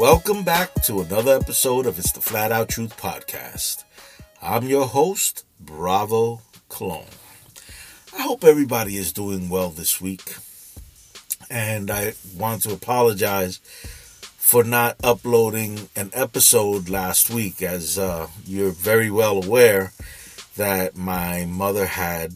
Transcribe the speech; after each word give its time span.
Welcome 0.00 0.44
back 0.44 0.72
to 0.84 1.02
another 1.02 1.36
episode 1.36 1.84
of 1.84 1.98
It's 1.98 2.12
the 2.12 2.22
Flat 2.22 2.52
Out 2.52 2.70
Truth 2.70 2.96
Podcast. 2.96 3.84
I'm 4.40 4.64
your 4.64 4.86
host, 4.86 5.44
Bravo 5.60 6.40
Clone. 6.70 7.04
I 8.16 8.22
hope 8.22 8.42
everybody 8.42 8.96
is 8.96 9.12
doing 9.12 9.50
well 9.50 9.68
this 9.68 10.00
week. 10.00 10.36
And 11.50 11.90
I 11.90 12.14
want 12.34 12.62
to 12.62 12.72
apologize 12.72 13.58
for 14.38 14.64
not 14.64 14.96
uploading 15.04 15.90
an 15.94 16.08
episode 16.14 16.88
last 16.88 17.28
week. 17.28 17.60
As 17.60 17.98
uh, 17.98 18.28
you're 18.46 18.70
very 18.70 19.10
well 19.10 19.44
aware, 19.44 19.92
that 20.56 20.96
my 20.96 21.44
mother 21.44 21.84
had 21.84 22.32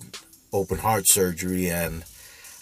open 0.52 0.76
heart 0.76 1.06
surgery 1.06 1.70
and 1.70 2.04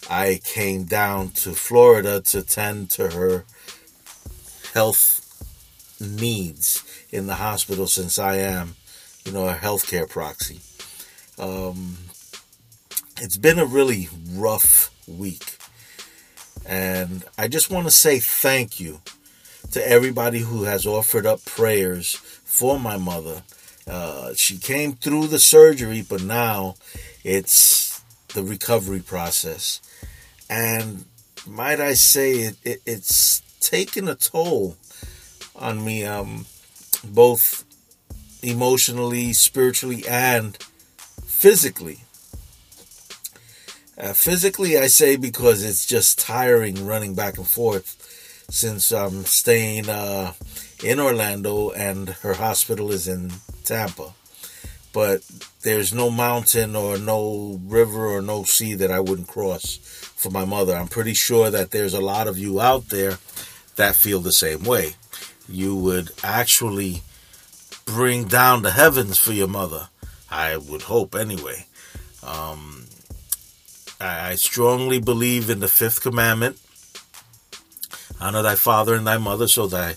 I 0.09 0.39
came 0.45 0.85
down 0.85 1.31
to 1.31 1.51
Florida 1.51 2.21
to 2.21 2.41
tend 2.41 2.89
to 2.91 3.09
her 3.09 3.43
health 4.73 5.21
needs 5.99 6.83
in 7.11 7.27
the 7.27 7.35
hospital 7.35 7.87
since 7.87 8.17
I 8.17 8.37
am, 8.37 8.75
you 9.25 9.31
know, 9.31 9.47
a 9.47 9.53
healthcare 9.53 10.09
proxy. 10.09 10.59
Um, 11.37 11.97
it's 13.21 13.37
been 13.37 13.59
a 13.59 13.65
really 13.65 14.09
rough 14.31 14.91
week. 15.07 15.57
And 16.65 17.23
I 17.37 17.47
just 17.47 17.69
want 17.69 17.85
to 17.85 17.91
say 17.91 18.19
thank 18.19 18.79
you 18.79 19.01
to 19.71 19.87
everybody 19.87 20.39
who 20.39 20.63
has 20.63 20.85
offered 20.85 21.25
up 21.25 21.43
prayers 21.45 22.15
for 22.15 22.79
my 22.79 22.97
mother. 22.97 23.43
Uh, 23.87 24.33
she 24.35 24.57
came 24.57 24.93
through 24.93 25.27
the 25.27 25.39
surgery, 25.39 26.03
but 26.07 26.21
now 26.23 26.75
it's 27.23 28.01
the 28.33 28.43
recovery 28.43 29.01
process. 29.01 29.81
And 30.49 31.05
might 31.45 31.79
I 31.79 31.93
say, 31.93 32.33
it, 32.33 32.57
it, 32.63 32.81
it's 32.85 33.41
taken 33.63 34.07
a 34.07 34.15
toll 34.15 34.75
on 35.55 35.83
me, 35.83 36.03
um, 36.05 36.45
both 37.03 37.65
emotionally, 38.43 39.33
spiritually, 39.33 40.03
and 40.07 40.57
physically. 41.25 42.01
Uh, 43.97 44.13
physically, 44.13 44.77
I 44.77 44.87
say 44.87 45.15
because 45.15 45.63
it's 45.63 45.85
just 45.85 46.19
tiring 46.19 46.85
running 46.85 47.15
back 47.15 47.37
and 47.37 47.47
forth 47.47 48.45
since 48.49 48.91
I'm 48.91 49.23
staying 49.25 49.87
uh, 49.87 50.33
in 50.83 50.99
Orlando 50.99 51.69
and 51.71 52.09
her 52.09 52.33
hospital 52.33 52.91
is 52.91 53.07
in 53.07 53.31
Tampa. 53.63 54.13
But 54.91 55.21
there's 55.61 55.93
no 55.93 56.11
mountain 56.11 56.75
or 56.75 56.97
no 56.97 57.59
river 57.63 58.07
or 58.07 58.21
no 58.21 58.43
sea 58.43 58.75
that 58.75 58.91
I 58.91 58.99
wouldn't 58.99 59.27
cross 59.27 59.77
for 59.77 60.29
my 60.29 60.45
mother. 60.45 60.75
I'm 60.75 60.87
pretty 60.87 61.13
sure 61.13 61.49
that 61.49 61.71
there's 61.71 61.93
a 61.93 62.01
lot 62.01 62.27
of 62.27 62.37
you 62.37 62.61
out 62.61 62.89
there 62.89 63.17
that 63.75 63.95
feel 63.95 64.19
the 64.19 64.31
same 64.31 64.63
way. 64.63 64.95
You 65.47 65.75
would 65.75 66.11
actually 66.23 67.01
bring 67.85 68.25
down 68.25 68.61
the 68.61 68.71
heavens 68.71 69.17
for 69.17 69.33
your 69.33 69.47
mother. 69.47 69.89
I 70.29 70.57
would 70.57 70.83
hope 70.83 71.15
anyway. 71.15 71.67
Um, 72.25 72.85
I, 73.99 74.31
I 74.31 74.35
strongly 74.35 74.99
believe 74.99 75.49
in 75.49 75.59
the 75.59 75.67
fifth 75.67 76.01
commandment 76.01 76.57
honor 78.23 78.41
thy 78.41 78.55
father 78.55 78.95
and 78.95 79.05
thy 79.05 79.17
mother 79.17 79.47
so 79.47 79.67
thy 79.67 79.95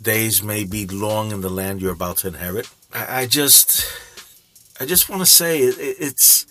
days 0.00 0.42
may 0.42 0.64
be 0.64 0.86
long 0.86 1.30
in 1.30 1.42
the 1.42 1.50
land 1.50 1.80
you're 1.80 1.92
about 1.92 2.18
to 2.18 2.28
inherit. 2.28 2.68
I, 2.92 3.22
I 3.22 3.26
just, 3.26 3.84
I 4.80 4.86
just 4.86 5.10
want 5.10 5.20
to 5.20 5.26
say 5.26 5.60
it, 5.60 5.78
it, 5.78 5.96
it's, 6.00 6.46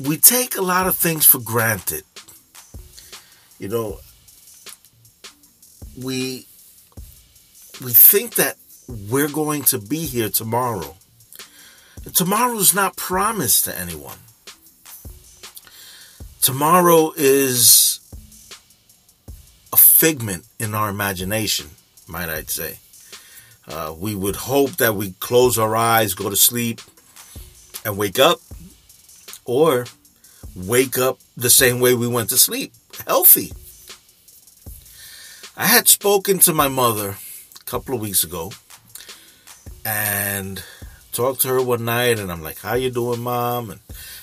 we 0.00 0.16
take 0.16 0.56
a 0.56 0.62
lot 0.62 0.86
of 0.86 0.96
things 0.96 1.26
for 1.26 1.38
granted. 1.40 2.04
You 3.58 3.68
know, 3.68 3.98
we 6.02 6.46
we 7.82 7.92
think 7.92 8.34
that 8.36 8.56
we're 8.88 9.28
going 9.28 9.62
to 9.64 9.78
be 9.78 10.06
here 10.06 10.28
tomorrow. 10.28 10.96
Tomorrow 12.14 12.56
is 12.56 12.74
not 12.74 12.96
promised 12.96 13.64
to 13.64 13.78
anyone. 13.78 14.18
Tomorrow 16.40 17.12
is 17.16 18.00
a 19.72 19.76
figment 19.76 20.46
in 20.58 20.74
our 20.74 20.88
imagination, 20.88 21.70
might 22.06 22.28
I 22.28 22.42
say. 22.42 22.78
Uh, 23.66 23.94
we 23.98 24.14
would 24.14 24.36
hope 24.36 24.76
that 24.76 24.94
we 24.94 25.12
close 25.18 25.58
our 25.58 25.74
eyes, 25.74 26.14
go 26.14 26.30
to 26.30 26.36
sleep, 26.36 26.80
and 27.84 27.98
wake 27.98 28.20
up, 28.20 28.38
or 29.44 29.86
wake 30.54 30.98
up 30.98 31.18
the 31.36 31.50
same 31.50 31.80
way 31.80 31.94
we 31.94 32.06
went 32.06 32.30
to 32.30 32.38
sleep, 32.38 32.72
healthy. 33.06 33.52
I 35.58 35.66
had 35.66 35.88
spoken 35.88 36.38
to 36.40 36.52
my 36.52 36.68
mother 36.68 37.16
a 37.58 37.64
couple 37.64 37.94
of 37.94 38.02
weeks 38.02 38.22
ago 38.22 38.52
and 39.86 40.62
talked 41.12 41.40
to 41.42 41.48
her 41.48 41.62
one 41.62 41.86
night 41.86 42.18
and 42.18 42.30
I'm 42.30 42.42
like, 42.42 42.58
"How 42.58 42.74
you 42.74 42.90
doing, 42.90 43.22
mom?" 43.22 43.70
and 43.70 43.80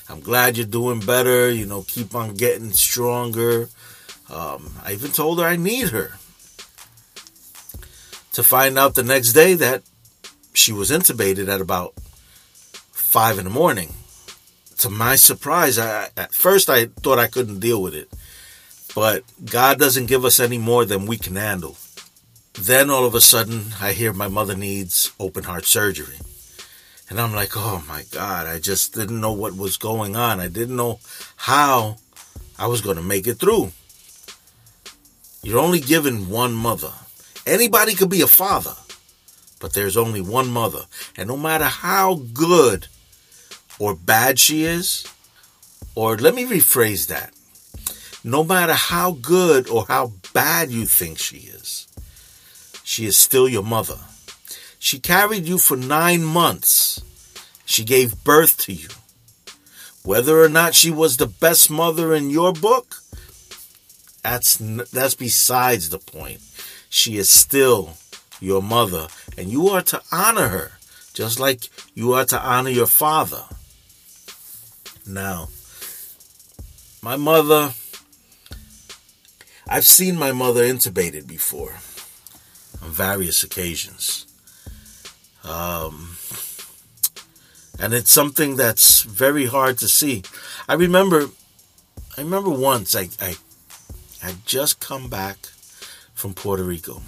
I'm 0.08 0.20
glad 0.20 0.58
you're 0.58 0.68
doing 0.68 1.00
better, 1.00 1.50
you 1.50 1.66
know, 1.66 1.82
keep 1.88 2.14
on 2.14 2.36
getting 2.36 2.72
stronger. 2.72 3.70
Um, 4.30 4.74
I 4.84 4.94
even 4.94 5.12
told 5.12 5.40
her 5.40 5.46
I 5.46 5.56
need 5.56 5.90
her. 5.90 6.20
To 8.34 8.44
find 8.44 8.78
out 8.78 8.94
the 8.94 9.02
next 9.02 9.34
day 9.34 9.56
that 9.56 9.82
she 10.54 10.72
was 10.72 10.92
intubated 10.92 11.48
at 11.48 11.62
about 11.62 11.96
five 12.92 13.40
in 13.40 13.46
the 13.46 13.50
morning. 13.50 13.94
To 14.80 14.90
my 14.90 15.16
surprise, 15.16 15.80
I, 15.80 16.10
at 16.16 16.34
first 16.34 16.70
I 16.70 16.86
thought 17.02 17.18
I 17.18 17.28
couldn't 17.28 17.60
deal 17.60 17.82
with 17.82 17.96
it. 17.96 18.10
But 18.96 19.24
God 19.44 19.80
doesn't 19.80 20.06
give 20.06 20.24
us 20.24 20.40
any 20.40 20.58
more 20.58 20.86
than 20.86 21.06
we 21.06 21.18
can 21.18 21.36
handle. 21.36 21.78
Then 22.54 22.90
all 22.90 23.06
of 23.06 23.16
a 23.16 23.22
sudden, 23.22 23.74
I 23.82 23.94
hear 23.94 24.14
my 24.14 24.28
mother 24.28 24.56
needs 24.56 25.12
open 25.20 25.46
heart 25.46 25.66
surgery. 25.66 26.18
And 27.10 27.20
I'm 27.20 27.34
like, 27.34 27.56
oh 27.56 27.84
my 27.88 28.04
God, 28.12 28.48
I 28.48 28.60
just 28.60 28.94
didn't 28.94 29.20
know 29.20 29.34
what 29.34 29.58
was 29.58 29.78
going 29.78 30.16
on. 30.16 30.40
I 30.40 30.48
didn't 30.48 30.76
know 30.76 31.00
how 31.36 31.98
I 32.58 32.68
was 32.68 32.82
going 32.82 32.98
to 32.98 33.04
make 33.04 33.28
it 33.28 33.36
through. 33.36 33.72
You're 35.42 35.60
only 35.60 35.80
given 35.80 36.30
one 36.30 36.54
mother. 36.54 36.92
Anybody 37.46 37.96
could 37.96 38.10
be 38.10 38.22
a 38.22 38.28
father, 38.28 38.76
but 39.60 39.74
there's 39.74 39.98
only 39.98 40.22
one 40.22 40.50
mother. 40.50 40.86
And 41.18 41.28
no 41.28 41.36
matter 41.36 41.66
how 41.66 42.22
good 42.34 42.88
or 43.80 43.96
bad 43.96 44.40
she 44.40 44.64
is, 44.64 45.06
or 45.96 46.16
let 46.18 46.36
me 46.36 46.46
rephrase 46.46 47.08
that 47.08 47.34
no 48.24 48.44
matter 48.44 48.74
how 48.74 49.12
good 49.12 49.70
or 49.70 49.86
how 49.88 50.14
bad 50.34 50.72
you 50.72 50.86
think 50.86 51.20
she 51.20 51.38
is, 51.38 51.88
she 52.84 53.06
is 53.06 53.18
still 53.18 53.50
your 53.50 53.64
mother. 53.64 54.00
She 54.80 55.00
carried 55.00 55.46
you 55.46 55.58
for 55.58 55.78
nine 55.78 56.24
months. 56.24 57.02
She 57.66 57.84
gave 57.84 58.24
birth 58.24 58.58
to 58.60 58.74
you. 58.74 58.90
Whether 60.04 60.42
or 60.42 60.50
not 60.50 60.76
she 60.76 60.92
was 60.92 61.18
the 61.18 61.28
best 61.28 61.70
mother 61.70 62.14
in 62.14 62.30
your 62.30 62.52
book, 62.52 62.96
that's 64.22 64.56
that's 64.56 65.16
besides 65.16 65.90
the 65.90 66.00
point. 66.00 66.42
She 66.90 67.18
is 67.18 67.30
still 67.30 67.94
your 68.40 68.62
mother, 68.62 69.08
and 69.38 69.50
you 69.50 69.70
are 69.70 69.82
to 69.84 70.02
honor 70.12 70.50
her, 70.50 70.74
just 71.14 71.40
like 71.40 71.70
you 71.94 72.14
are 72.14 72.26
to 72.26 72.40
honor 72.40 72.70
your 72.70 72.88
father. 72.88 73.44
Now, 75.08 75.48
my 77.02 77.16
mother 77.16 77.74
I've 79.68 79.86
seen 79.86 80.18
my 80.18 80.32
mother 80.32 80.64
intubated 80.64 81.28
before 81.28 81.78
on 82.82 82.92
various 82.92 83.44
occasions. 83.44 84.28
Um, 85.44 86.18
and 87.80 87.94
it's 87.94 88.12
something 88.12 88.56
that's 88.56 89.02
very 89.04 89.46
hard 89.46 89.78
to 89.80 89.88
see. 89.88 90.24
I 90.68 90.74
remember, 90.74 91.30
I 92.18 92.22
remember 92.22 92.50
once 92.50 92.96
I, 92.96 93.10
I 93.22 93.36
had 94.22 94.46
just 94.46 94.80
come 94.80 95.10
back 95.10 95.38
from 96.14 96.34
Puerto 96.34 96.64
Rico, 96.64 97.02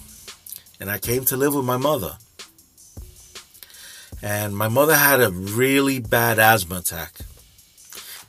and 0.79 0.89
I 0.89 0.97
came 0.97 1.25
to 1.25 1.37
live 1.37 1.53
with 1.53 1.65
my 1.65 1.77
mother. 1.77 2.17
And 4.21 4.57
my 4.57 4.69
mother 4.69 4.95
had 4.95 5.21
a 5.21 5.29
really 5.29 5.99
bad 5.99 6.39
asthma 6.39 6.77
attack. 6.77 7.19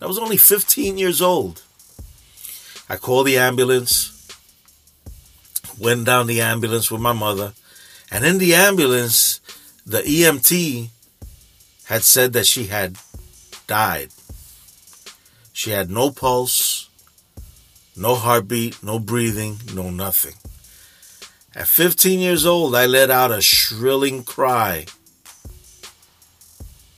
I 0.01 0.07
was 0.07 0.19
only 0.19 0.37
15 0.37 0.99
years 0.99 1.23
old. 1.23 1.63
I 2.89 2.97
called 2.97 3.27
the 3.27 3.39
ambulance 3.39 4.16
went 5.79 6.05
down 6.05 6.27
the 6.27 6.41
ambulance 6.41 6.91
with 6.91 7.01
my 7.01 7.13
mother, 7.13 7.53
and 8.11 8.25
in 8.25 8.39
the 8.39 8.55
ambulance, 8.55 9.41
the 9.87 10.03
EMT 10.03 10.89
had 11.85 12.03
said 12.03 12.33
that 12.33 12.47
she 12.47 12.65
had 12.65 12.97
died. 13.67 14.11
She 15.53 15.71
had 15.71 15.91
no 15.91 16.11
pulse, 16.11 16.89
no 17.97 18.15
heartbeat, 18.15 18.83
no 18.83 18.99
breathing, 18.99 19.59
no 19.75 19.91
nothing. 19.91 20.35
At 21.55 21.69
15 21.69 22.21
years 22.21 22.45
old, 22.45 22.77
I 22.77 22.85
let 22.87 23.11
out 23.11 23.31
a 23.31 23.41
shrilling 23.41 24.25
cry. 24.25 24.87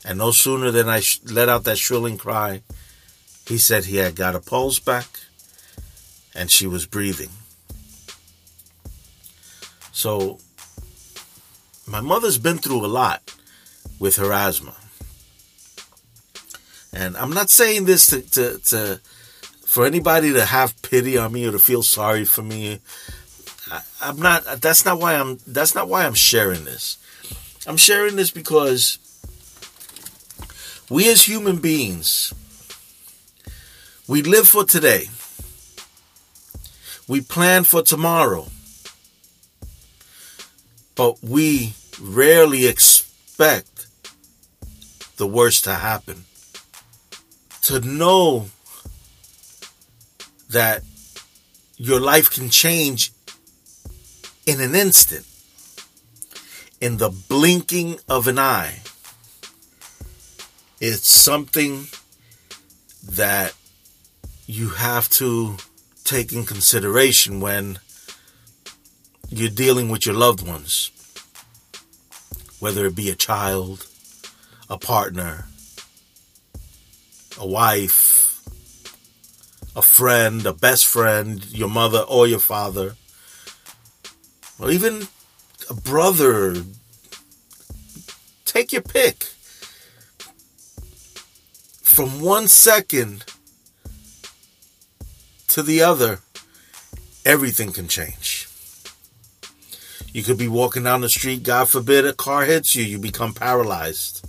And 0.05 0.19
no 0.19 0.33
sooner 0.33 0.71
than 0.71 0.89
I 0.89 1.03
let 1.25 1.49
out 1.49 1.65
that 1.65 1.79
shrilling 1.79 2.19
cry, 2.19 2.63
he 3.47 3.59
said 3.59 3.85
he 3.85 3.97
had 3.99 4.17
got 4.17 4.35
a 4.35 4.41
pulse 4.41 4.79
back 4.79 5.21
and 6.35 6.51
she 6.51 6.67
was 6.67 6.87
breathing. 6.87 7.31
So 9.99 10.39
my 11.85 12.00
mother's 12.00 12.39
been 12.39 12.59
through 12.59 12.87
a 12.87 12.87
lot 12.87 13.35
with 13.99 14.15
her 14.15 14.33
asthma. 14.33 14.77
And 16.93 17.17
I'm 17.17 17.31
not 17.31 17.50
saying 17.50 17.87
this 17.87 18.06
to, 18.06 18.21
to, 18.21 18.59
to 18.59 19.00
for 19.67 19.85
anybody 19.85 20.33
to 20.35 20.45
have 20.45 20.81
pity 20.83 21.19
on 21.19 21.33
me 21.33 21.49
or 21.49 21.50
to 21.50 21.59
feel 21.59 21.83
sorry 21.83 22.25
for 22.25 22.43
me. 22.43 22.79
I, 23.73 23.81
I'm 24.00 24.21
not 24.21 24.45
that's 24.61 24.85
not 24.85 25.00
why 25.00 25.17
I'm 25.17 25.41
that's 25.49 25.75
not 25.75 25.89
why 25.89 26.06
I'm 26.06 26.15
sharing 26.15 26.65
this. 26.65 26.97
I'm 27.67 27.77
sharing 27.77 28.15
this 28.15 28.31
because 28.31 28.99
we 30.89 31.11
as 31.11 31.25
human 31.25 31.56
beings 31.56 32.33
we 34.06 34.23
live 34.23 34.47
for 34.47 34.62
today. 34.62 35.09
We 37.09 37.21
plan 37.21 37.65
for 37.65 37.83
tomorrow. 37.83 38.47
But 40.99 41.23
we 41.23 41.75
rarely 42.00 42.67
expect 42.67 43.87
the 45.17 45.29
worst 45.29 45.62
to 45.65 45.75
happen. 45.75 46.25
To 47.62 47.79
know 47.79 48.50
that 50.50 50.83
your 51.77 52.00
life 52.00 52.29
can 52.29 52.50
change 52.50 53.12
in 54.45 54.61
an 54.61 54.75
instant, 54.75 55.25
in 56.81 56.97
the 56.97 57.11
blinking 57.11 58.00
of 58.09 58.27
an 58.27 58.41
eye. 58.41 58.81
It's 60.81 61.09
something 61.09 61.87
that 63.09 63.55
you 64.47 64.71
have 64.71 65.09
to 65.11 65.59
take 66.03 66.33
in 66.33 66.45
consideration 66.45 67.39
when 67.39 67.79
you're 69.31 69.51
dealing 69.51 69.89
with 69.89 70.07
your 70.07 70.15
loved 70.15 70.47
ones, 70.47 70.91
whether 72.61 72.87
it 72.87 72.97
be 72.97 73.11
a 73.11 73.15
child, 73.15 73.87
a 74.71 74.79
partner, 74.79 75.47
a 77.39 77.47
wife, 77.47 78.43
a 79.77 79.83
friend, 79.83 80.45
a 80.47 80.53
best 80.53 80.87
friend, 80.87 81.45
your 81.47 81.69
mother 81.69 82.01
or 82.01 82.27
your 82.27 82.39
father, 82.39 82.97
or 84.59 84.71
even 84.71 85.09
a 85.69 85.75
brother. 85.75 86.55
Take 88.45 88.73
your 88.73 88.83
pick. 88.83 89.25
From 91.83 92.21
one 92.21 92.49
second 92.49 93.25
to 95.49 95.63
the 95.63 95.83
other, 95.83 96.21
everything 97.25 97.73
can 97.73 97.89
change. 97.89 98.38
You 100.13 100.23
could 100.23 100.39
be 100.39 100.49
walking 100.49 100.85
down 100.85 101.03
the 101.03 101.09
street, 101.09 101.43
God 101.43 101.69
forbid 101.69 102.07
a 102.07 102.13
car 102.13 102.45
hits 102.45 102.75
you, 102.75 102.85
you 102.85 102.99
become 102.99 103.35
paralyzed. 103.35 104.27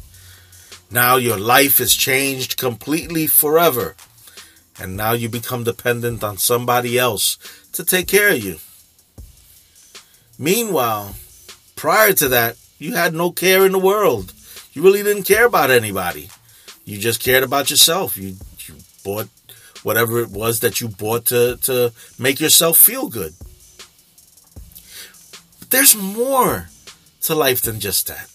Now 0.92 1.18
your 1.18 1.38
life 1.38 1.80
is 1.80 1.96
changed 1.96 2.58
completely 2.58 3.28
forever 3.28 3.96
and 4.80 4.96
now 4.96 5.12
you 5.12 5.30
become 5.30 5.64
dependent 5.64 6.24
on 6.24 6.38
somebody 6.38 6.98
else 6.98 7.38
to 7.74 7.84
take 7.84 8.08
care 8.08 8.30
of 8.30 8.44
you. 8.44 8.58
Meanwhile, 10.38 11.16
prior 11.76 12.14
to 12.14 12.30
that, 12.30 12.56
you 12.78 12.96
had 12.96 13.14
no 13.14 13.31
care 13.31 13.66
in 13.66 13.74
the 13.74 13.80
world. 13.80 14.34
You 14.72 14.81
really 14.81 15.04
didn't 15.04 15.24
care 15.24 15.46
about 15.46 15.70
anybody. 15.70 16.30
You 16.86 16.98
just 16.98 17.22
cared 17.22 17.44
about 17.44 17.70
yourself. 17.70 18.16
You 18.16 18.36
you 18.66 18.76
bought 19.04 19.28
whatever 19.84 20.20
it 20.20 20.30
was 20.30 20.62
that 20.62 20.80
you 20.80 20.88
bought 20.88 21.26
to 21.26 21.58
to 21.64 21.92
make 22.18 22.40
yourself 22.40 22.78
feel 22.78 23.10
good. 23.10 23.34
There's 25.69 25.95
more 25.95 26.69
to 27.21 27.36
life 27.36 27.62
than 27.62 27.80
just 27.80 28.07
that. 28.07 28.30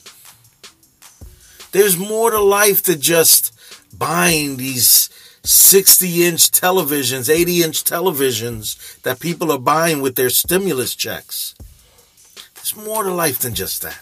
There's 1.72 1.96
more 1.96 2.30
to 2.30 2.40
life 2.40 2.82
than 2.84 3.00
just 3.00 3.52
buying 3.96 4.56
these 4.56 5.10
60 5.42 6.24
inch 6.24 6.50
televisions, 6.52 7.28
80 7.28 7.62
inch 7.62 7.84
televisions 7.84 9.00
that 9.02 9.18
people 9.18 9.50
are 9.50 9.58
buying 9.58 10.00
with 10.00 10.14
their 10.14 10.30
stimulus 10.30 10.94
checks. 10.94 11.54
There's 12.54 12.76
more 12.76 13.02
to 13.02 13.12
life 13.12 13.40
than 13.40 13.54
just 13.54 13.82
that. 13.82 14.00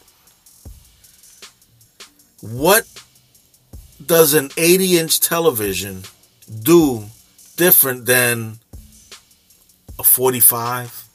What 2.42 2.86
does 4.04 4.34
an 4.34 4.50
80 4.56 4.98
inch 4.98 5.20
television 5.20 6.02
do 6.62 7.06
different 7.56 8.04
than 8.06 8.58
a 9.98 10.02
45 10.02 11.08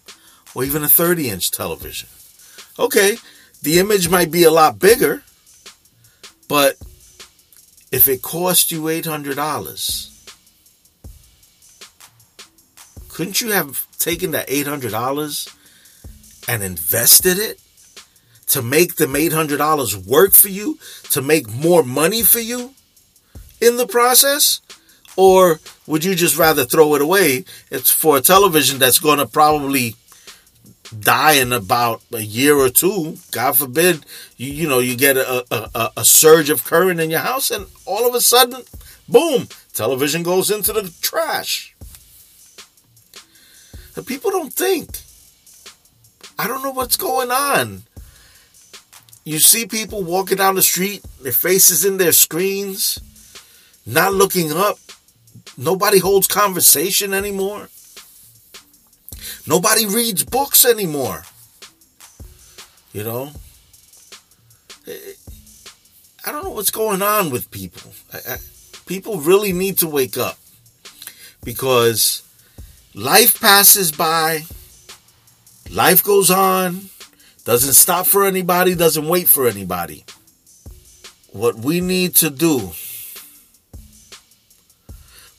or 0.58 0.64
even 0.64 0.84
a 0.84 0.90
30 0.90 1.30
inch 1.30 1.52
television? 1.52 2.10
Okay, 2.80 3.18
the 3.62 3.78
image 3.78 4.10
might 4.10 4.32
be 4.32 4.44
a 4.44 4.50
lot 4.50 4.80
bigger, 4.80 5.22
but 6.48 6.78
if 7.92 8.08
it 8.08 8.24
cost 8.24 8.72
you 8.72 8.82
$800, 8.82 10.34
couldn't 13.08 13.40
you 13.40 13.52
have 13.52 13.86
taken 14.00 14.32
that 14.32 14.48
$800 14.48 15.56
and 16.50 16.64
invested 16.64 17.38
it 17.38 17.62
to 18.48 18.64
make 18.64 18.96
them 18.96 19.14
$800 19.14 20.08
work 20.08 20.34
for 20.34 20.50
you, 20.50 20.80
to 21.12 21.22
make 21.22 21.48
more 21.54 21.84
money 21.84 22.24
for 22.24 22.40
you 22.40 22.74
in 23.62 23.78
the 23.78 23.86
process? 23.86 24.62
Or 25.16 25.60
would 25.86 26.04
you 26.04 26.16
just 26.16 26.36
rather 26.38 26.66
throw 26.66 26.96
it 26.96 27.02
away? 27.02 27.46
It's 27.70 27.92
for 27.92 28.18
a 28.18 28.22
television 28.22 28.80
that's 28.80 29.00
going 29.00 29.20
to 29.20 29.28
probably 29.28 29.96
die 30.98 31.34
in 31.34 31.52
about 31.54 32.02
a 32.14 32.22
year 32.22 32.56
or 32.56 32.70
two. 32.70 33.18
God 33.32 33.58
forbid, 33.58 34.06
you 34.38 34.52
you 34.52 34.68
know 34.68 34.80
you 34.80 34.96
get 34.96 35.18
a, 35.18 35.46
a, 35.52 35.92
a 35.98 36.06
surge 36.06 36.50
of 36.50 36.64
current 36.64 37.00
in 37.00 37.10
your 37.10 37.20
house, 37.22 37.52
and 37.52 37.68
all 37.86 38.08
of 38.08 38.16
a 38.16 38.22
sudden, 38.22 38.64
boom, 39.08 39.48
television 39.74 40.24
goes 40.24 40.52
into 40.52 40.74
the 40.74 40.94
trash. 41.02 41.76
The 43.96 44.04
people 44.04 44.32
don't 44.32 44.54
think. 44.54 45.00
I 46.40 46.48
don't 46.48 46.64
know 46.64 46.72
what's 46.72 46.98
going 46.98 47.32
on. 47.32 47.84
You 49.24 49.40
see 49.40 49.66
people 49.66 50.04
walking 50.04 50.38
down 50.38 50.56
the 50.56 50.62
street, 50.62 51.04
their 51.22 51.32
faces 51.32 51.84
in 51.84 51.98
their 51.98 52.12
screens, 52.12 53.00
not 53.86 54.14
looking 54.14 54.52
up. 54.52 54.78
Nobody 55.58 56.00
holds 56.00 56.28
conversation 56.28 57.14
anymore. 57.14 57.70
Nobody 59.46 59.86
reads 59.86 60.24
books 60.24 60.66
anymore. 60.66 61.24
You 62.94 63.04
know? 63.04 63.32
Eh, 64.88 64.92
eh, 64.92 65.14
I 66.26 66.32
don't 66.32 66.44
know 66.44 66.52
what's 66.52 66.72
going 66.72 67.02
on 67.02 67.30
with 67.30 67.52
people. 67.52 67.92
I, 68.14 68.34
I, 68.34 68.38
people 68.86 69.20
really 69.20 69.54
need 69.54 69.78
to 69.80 69.88
wake 69.88 70.18
up 70.18 70.38
because 71.44 72.24
life 72.94 73.40
passes 73.40 73.92
by, 73.92 74.44
life 75.70 76.04
goes 76.04 76.32
on, 76.32 76.90
doesn't 77.46 77.74
stop 77.74 78.06
for 78.06 78.26
anybody, 78.26 78.76
doesn't 78.76 79.08
wait 79.08 79.30
for 79.30 79.48
anybody. 79.48 80.04
What 81.32 81.56
we 81.56 81.80
need 81.80 82.16
to 82.16 82.30
do, 82.30 82.72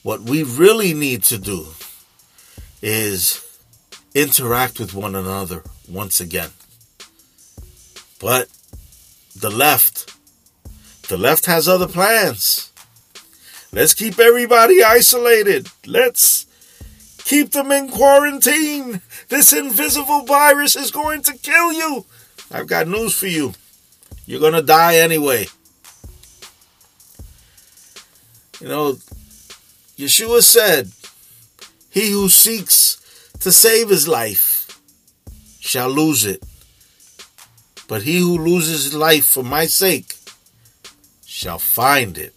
what 0.02 0.22
we 0.22 0.42
really 0.42 0.94
need 0.94 1.22
to 1.24 1.38
do, 1.38 1.66
is 2.80 3.44
interact 4.20 4.78
with 4.78 4.94
one 4.94 5.14
another 5.14 5.62
once 5.88 6.20
again. 6.20 6.50
But 8.20 8.48
the 9.34 9.50
left, 9.50 10.14
the 11.08 11.16
left 11.16 11.46
has 11.46 11.68
other 11.68 11.88
plans. 11.88 12.72
Let's 13.72 13.94
keep 13.94 14.18
everybody 14.18 14.82
isolated. 14.82 15.68
Let's 15.86 16.46
Keep 17.28 17.50
them 17.50 17.70
in 17.72 17.90
quarantine. 17.90 19.02
This 19.28 19.52
invisible 19.52 20.22
virus 20.22 20.74
is 20.76 20.90
going 20.90 21.20
to 21.24 21.34
kill 21.34 21.74
you. 21.74 22.06
I've 22.50 22.66
got 22.66 22.88
news 22.88 23.14
for 23.14 23.26
you. 23.26 23.52
You're 24.24 24.40
going 24.40 24.54
to 24.54 24.62
die 24.62 24.96
anyway. 24.96 25.48
You 28.62 28.68
know, 28.68 28.96
Yeshua 29.98 30.40
said, 30.40 30.90
He 31.90 32.10
who 32.12 32.30
seeks 32.30 32.96
to 33.40 33.52
save 33.52 33.88
his 33.88 34.08
life 34.08 34.80
shall 35.60 35.88
lose 35.88 36.24
it. 36.24 36.42
But 37.86 38.02
he 38.02 38.18
who 38.18 38.38
loses 38.38 38.84
his 38.84 38.94
life 38.94 39.26
for 39.26 39.42
my 39.42 39.66
sake 39.66 40.16
shall 41.24 41.58
find 41.58 42.18
it. 42.18 42.34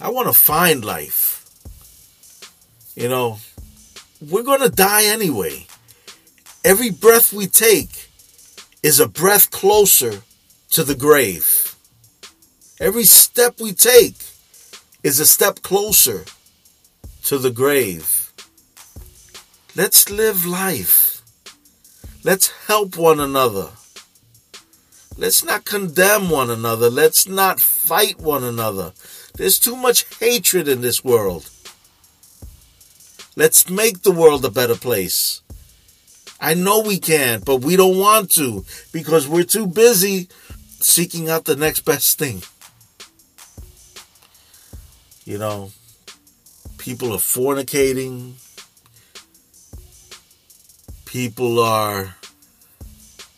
I 0.00 0.10
want 0.10 0.28
to 0.28 0.34
find 0.34 0.84
life. 0.84 1.44
You 2.94 3.08
know, 3.08 3.38
we're 4.20 4.42
going 4.42 4.60
to 4.60 4.68
die 4.70 5.04
anyway. 5.04 5.66
Every 6.64 6.90
breath 6.90 7.32
we 7.32 7.46
take 7.46 8.08
is 8.82 9.00
a 9.00 9.08
breath 9.08 9.50
closer 9.50 10.22
to 10.70 10.84
the 10.84 10.94
grave. 10.94 11.74
Every 12.80 13.04
step 13.04 13.60
we 13.60 13.72
take 13.72 14.16
is 15.02 15.20
a 15.20 15.26
step 15.26 15.62
closer 15.62 16.24
to 17.24 17.38
the 17.38 17.50
grave. 17.50 18.17
Let's 19.78 20.10
live 20.10 20.44
life. 20.44 21.22
Let's 22.24 22.48
help 22.66 22.96
one 22.96 23.20
another. 23.20 23.68
Let's 25.16 25.44
not 25.44 25.66
condemn 25.66 26.30
one 26.30 26.50
another. 26.50 26.90
Let's 26.90 27.28
not 27.28 27.60
fight 27.60 28.18
one 28.18 28.42
another. 28.42 28.92
There's 29.36 29.60
too 29.60 29.76
much 29.76 30.04
hatred 30.18 30.66
in 30.66 30.80
this 30.80 31.04
world. 31.04 31.48
Let's 33.36 33.70
make 33.70 34.02
the 34.02 34.10
world 34.10 34.44
a 34.44 34.50
better 34.50 34.74
place. 34.74 35.42
I 36.40 36.54
know 36.54 36.80
we 36.80 36.98
can, 36.98 37.42
but 37.46 37.58
we 37.58 37.76
don't 37.76 37.98
want 37.98 38.32
to 38.32 38.64
because 38.92 39.28
we're 39.28 39.44
too 39.44 39.68
busy 39.68 40.28
seeking 40.80 41.30
out 41.30 41.44
the 41.44 41.54
next 41.54 41.82
best 41.82 42.18
thing. 42.18 42.42
You 45.24 45.38
know, 45.38 45.70
people 46.78 47.12
are 47.12 47.18
fornicating, 47.18 48.34
people 51.08 51.58
are 51.58 52.16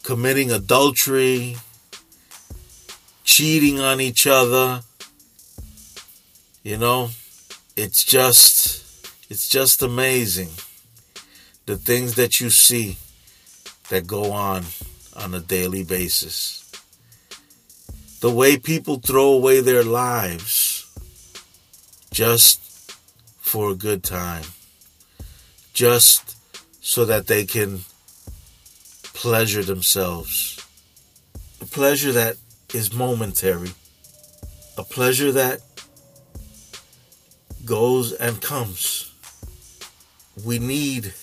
committing 0.02 0.50
adultery, 0.50 1.56
cheating 3.22 3.78
on 3.78 4.00
each 4.00 4.26
other. 4.26 4.80
You 6.64 6.76
know, 6.78 7.10
it's 7.76 8.02
just 8.02 8.84
it's 9.30 9.48
just 9.48 9.82
amazing 9.82 10.48
the 11.66 11.76
things 11.76 12.16
that 12.16 12.40
you 12.40 12.50
see 12.50 12.96
that 13.88 14.04
go 14.04 14.32
on 14.32 14.64
on 15.16 15.32
a 15.32 15.40
daily 15.40 15.84
basis. 15.84 16.68
The 18.20 18.30
way 18.30 18.58
people 18.58 18.96
throw 18.96 19.28
away 19.32 19.60
their 19.60 19.84
lives 19.84 20.90
just 22.10 22.92
for 23.38 23.70
a 23.70 23.76
good 23.76 24.02
time, 24.02 24.46
just 25.72 26.39
so 26.90 27.04
that 27.04 27.28
they 27.28 27.44
can 27.44 27.82
pleasure 29.14 29.62
themselves. 29.62 30.58
A 31.60 31.64
pleasure 31.64 32.10
that 32.10 32.36
is 32.74 32.92
momentary, 32.92 33.70
a 34.76 34.82
pleasure 34.82 35.30
that 35.30 35.60
goes 37.64 38.12
and 38.12 38.42
comes. 38.42 39.14
We 40.44 40.58
need 40.58 41.14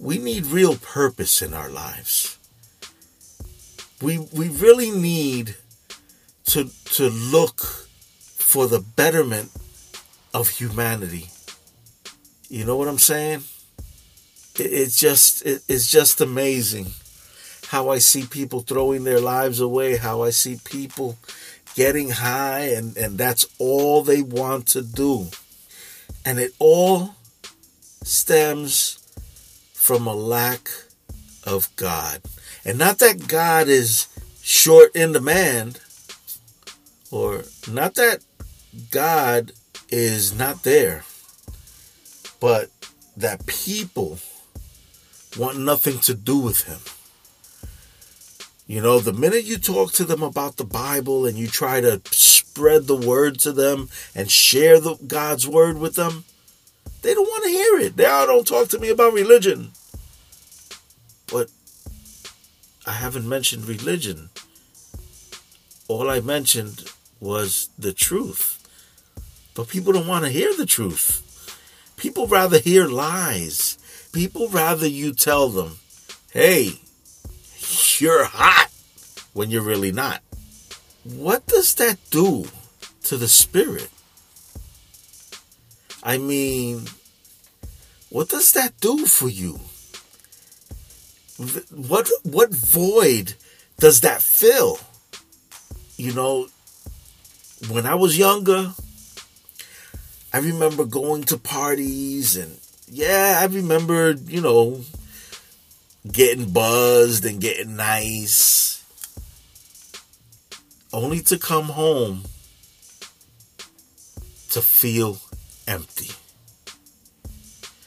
we 0.00 0.16
need 0.16 0.46
real 0.46 0.76
purpose 0.76 1.42
in 1.42 1.52
our 1.52 1.68
lives. 1.68 2.38
We 4.00 4.26
we 4.32 4.48
really 4.48 4.90
need 4.90 5.54
to 6.46 6.70
to 6.96 7.10
look 7.10 7.60
for 8.38 8.66
the 8.66 8.80
betterment 8.80 9.50
of 10.32 10.48
humanity. 10.48 11.28
You 12.48 12.64
know 12.64 12.76
what 12.76 12.88
I'm 12.88 12.96
saying? 13.12 13.42
It, 14.62 14.72
it's 14.72 14.96
just 14.96 15.44
it, 15.44 15.62
it's 15.68 15.90
just 15.90 16.20
amazing 16.20 16.86
how 17.68 17.88
I 17.88 17.98
see 17.98 18.24
people 18.26 18.60
throwing 18.60 19.04
their 19.04 19.20
lives 19.20 19.60
away, 19.60 19.96
how 19.96 20.22
I 20.22 20.30
see 20.30 20.58
people 20.64 21.16
getting 21.74 22.10
high 22.10 22.68
and, 22.76 22.96
and 22.96 23.16
that's 23.16 23.46
all 23.58 24.02
they 24.02 24.22
want 24.22 24.66
to 24.68 24.82
do. 24.82 25.28
And 26.24 26.38
it 26.38 26.52
all 26.58 27.14
stems 28.04 28.98
from 29.72 30.06
a 30.06 30.14
lack 30.14 30.68
of 31.44 31.74
God. 31.76 32.20
And 32.64 32.78
not 32.78 32.98
that 32.98 33.26
God 33.26 33.68
is 33.68 34.06
short 34.42 34.94
in 34.94 35.12
demand, 35.12 35.80
or 37.10 37.44
not 37.70 37.94
that 37.94 38.24
God 38.90 39.52
is 39.88 40.36
not 40.36 40.62
there, 40.62 41.04
but 42.38 42.70
that 43.16 43.46
people 43.46 44.18
want 45.36 45.58
nothing 45.58 45.98
to 46.00 46.14
do 46.14 46.38
with 46.38 46.64
Him. 46.64 46.80
You 48.66 48.80
know, 48.80 49.00
the 49.00 49.12
minute 49.12 49.44
you 49.44 49.58
talk 49.58 49.92
to 49.92 50.04
them 50.04 50.22
about 50.22 50.56
the 50.56 50.64
Bible 50.64 51.26
and 51.26 51.36
you 51.36 51.46
try 51.46 51.80
to 51.80 52.00
spread 52.10 52.86
the 52.86 52.96
word 52.96 53.38
to 53.40 53.52
them 53.52 53.88
and 54.14 54.30
share 54.30 54.80
the 54.80 54.96
God's 55.06 55.46
word 55.48 55.78
with 55.78 55.94
them, 55.94 56.24
they 57.02 57.14
don't 57.14 57.26
want 57.26 57.44
to 57.44 57.50
hear 57.50 57.78
it. 57.80 57.96
They 57.96 58.06
all 58.06 58.26
don't 58.26 58.46
talk 58.46 58.68
to 58.68 58.78
me 58.78 58.88
about 58.88 59.12
religion. 59.12 59.72
But 61.30 61.50
I 62.86 62.92
haven't 62.92 63.28
mentioned 63.28 63.66
religion. 63.66 64.30
All 65.88 66.08
I 66.08 66.20
mentioned 66.20 66.84
was 67.20 67.68
the 67.78 67.92
truth. 67.92 68.58
But 69.54 69.68
people 69.68 69.92
don't 69.92 70.06
want 70.06 70.24
to 70.24 70.30
hear 70.30 70.54
the 70.56 70.66
truth. 70.66 71.20
People 71.96 72.26
rather 72.26 72.58
hear 72.58 72.86
lies. 72.86 73.78
People 74.12 74.48
rather 74.48 74.86
you 74.86 75.14
tell 75.14 75.48
them, 75.48 75.78
hey, 76.32 76.80
you're 77.98 78.24
hot 78.24 78.68
when 79.32 79.50
you're 79.50 79.62
really 79.62 79.92
not. 79.92 80.22
What 81.04 81.46
does 81.46 81.74
that 81.76 81.98
do 82.10 82.46
to 83.04 83.16
the 83.16 83.28
spirit? 83.28 83.88
I 86.02 86.18
mean, 86.18 86.88
what 88.10 88.28
does 88.28 88.52
that 88.52 88.78
do 88.80 89.06
for 89.06 89.28
you? 89.28 89.60
What 91.70 92.10
what 92.22 92.50
void 92.50 93.34
does 93.78 94.02
that 94.02 94.20
fill? 94.20 94.78
You 95.96 96.12
know, 96.12 96.48
when 97.68 97.86
I 97.86 97.94
was 97.94 98.18
younger, 98.18 98.72
I 100.32 100.38
remember 100.38 100.84
going 100.84 101.24
to 101.24 101.38
parties 101.38 102.36
and 102.36 102.58
yeah, 102.94 103.38
I 103.40 103.46
remember, 103.46 104.10
you 104.10 104.42
know, 104.42 104.82
getting 106.10 106.52
buzzed 106.52 107.24
and 107.24 107.40
getting 107.40 107.74
nice. 107.74 108.84
Only 110.92 111.20
to 111.20 111.38
come 111.38 111.70
home 111.70 112.24
to 114.50 114.60
feel 114.60 115.20
empty. 115.66 116.10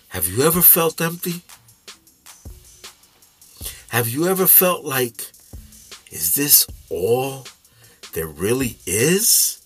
Have 0.07 0.27
you 0.27 0.41
ever 0.41 0.63
felt 0.63 0.99
empty? 0.99 1.43
Have 3.89 4.09
you 4.09 4.27
ever 4.27 4.47
felt 4.47 4.85
like, 4.85 5.21
is 6.11 6.33
this 6.33 6.65
all 6.89 7.45
there 8.13 8.25
really 8.25 8.79
is? 8.87 9.61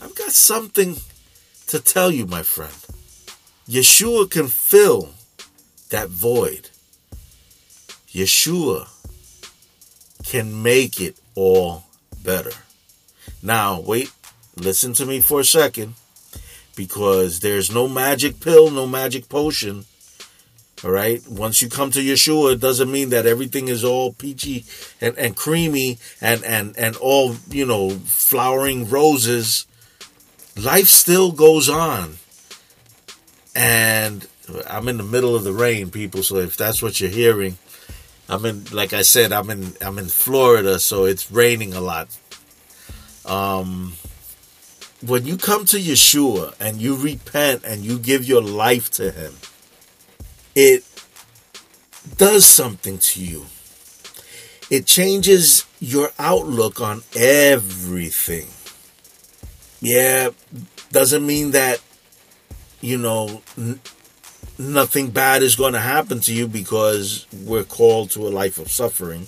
I've 0.00 0.14
got 0.14 0.30
something 0.30 0.98
to 1.66 1.80
tell 1.80 2.12
you, 2.12 2.24
my 2.24 2.44
friend. 2.44 2.87
Yeshua 3.68 4.30
can 4.30 4.48
fill 4.48 5.10
that 5.90 6.08
void. 6.08 6.70
Yeshua 8.08 8.88
can 10.24 10.62
make 10.62 11.00
it 11.00 11.18
all 11.34 11.84
better. 12.24 12.52
Now, 13.42 13.78
wait, 13.80 14.10
listen 14.56 14.94
to 14.94 15.04
me 15.04 15.20
for 15.20 15.40
a 15.40 15.44
second 15.44 15.94
because 16.76 17.40
there's 17.40 17.70
no 17.70 17.88
magic 17.88 18.40
pill, 18.40 18.70
no 18.70 18.86
magic 18.86 19.28
potion. 19.28 19.84
All 20.82 20.90
right. 20.90 21.20
Once 21.28 21.60
you 21.60 21.68
come 21.68 21.90
to 21.90 21.98
Yeshua, 21.98 22.54
it 22.54 22.60
doesn't 22.60 22.90
mean 22.90 23.10
that 23.10 23.26
everything 23.26 23.68
is 23.68 23.84
all 23.84 24.12
peachy 24.12 24.64
and, 25.00 25.18
and 25.18 25.36
creamy 25.36 25.98
and, 26.20 26.42
and, 26.44 26.74
and 26.78 26.96
all, 26.96 27.36
you 27.50 27.66
know, 27.66 27.90
flowering 27.90 28.88
roses. 28.88 29.66
Life 30.56 30.86
still 30.86 31.32
goes 31.32 31.68
on. 31.68 32.18
And 33.58 34.24
I'm 34.68 34.86
in 34.86 34.98
the 34.98 35.02
middle 35.02 35.34
of 35.34 35.42
the 35.42 35.52
rain, 35.52 35.90
people. 35.90 36.22
So 36.22 36.36
if 36.36 36.56
that's 36.56 36.80
what 36.80 37.00
you're 37.00 37.10
hearing, 37.10 37.58
I'm 38.28 38.44
in. 38.44 38.66
Like 38.70 38.92
I 38.92 39.02
said, 39.02 39.32
I'm 39.32 39.50
in. 39.50 39.74
I'm 39.80 39.98
in 39.98 40.06
Florida, 40.06 40.78
so 40.78 41.04
it's 41.06 41.28
raining 41.32 41.74
a 41.74 41.80
lot. 41.80 42.06
Um, 43.26 43.94
when 45.04 45.26
you 45.26 45.36
come 45.36 45.64
to 45.66 45.76
Yeshua 45.76 46.54
and 46.60 46.80
you 46.80 46.94
repent 46.94 47.64
and 47.64 47.82
you 47.82 47.98
give 47.98 48.24
your 48.24 48.42
life 48.42 48.90
to 48.92 49.10
Him, 49.10 49.34
it 50.54 50.84
does 52.16 52.46
something 52.46 52.98
to 52.98 53.24
you. 53.24 53.46
It 54.70 54.86
changes 54.86 55.64
your 55.80 56.12
outlook 56.16 56.80
on 56.80 57.02
everything. 57.16 58.46
Yeah, 59.80 60.30
doesn't 60.92 61.26
mean 61.26 61.50
that 61.50 61.80
you 62.80 62.98
know 62.98 63.42
nothing 64.58 65.10
bad 65.10 65.42
is 65.42 65.56
going 65.56 65.72
to 65.72 65.80
happen 65.80 66.20
to 66.20 66.34
you 66.34 66.48
because 66.48 67.26
we're 67.44 67.64
called 67.64 68.10
to 68.10 68.26
a 68.26 68.30
life 68.30 68.58
of 68.58 68.70
suffering. 68.70 69.26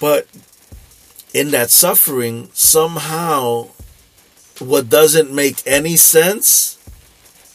But 0.00 0.26
in 1.32 1.50
that 1.50 1.70
suffering, 1.70 2.50
somehow, 2.52 3.68
what 4.58 4.88
doesn't 4.88 5.32
make 5.32 5.62
any 5.66 5.96
sense 5.96 6.78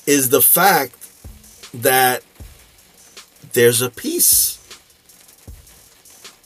is 0.05 0.29
the 0.29 0.41
fact 0.41 0.95
that 1.73 2.23
there's 3.53 3.81
a 3.81 3.89
peace 3.89 4.57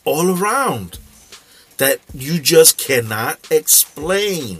all 0.03 0.38
around 0.38 1.00
that 1.77 2.00
you 2.13 2.39
just 2.39 2.77
cannot 2.77 3.39
explain. 3.51 4.60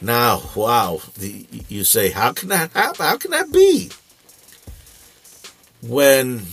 Now, 0.00 0.42
wow, 0.54 1.00
the, 1.18 1.46
you 1.68 1.84
say, 1.84 2.10
how 2.10 2.32
can 2.32 2.48
that 2.48 2.72
happen? 2.72 3.04
How 3.04 3.16
can 3.18 3.32
that 3.32 3.52
be? 3.52 3.90
When 5.82 6.46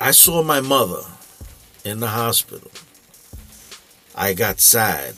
I 0.00 0.10
saw 0.10 0.42
my 0.42 0.60
mother 0.60 1.02
in 1.84 2.00
the 2.00 2.08
hospital, 2.08 2.70
I 4.16 4.34
got 4.34 4.58
sad. 4.58 5.14